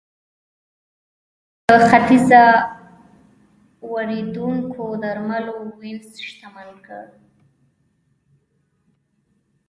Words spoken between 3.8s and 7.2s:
واردېدونکو درملو وینز شتمن کړ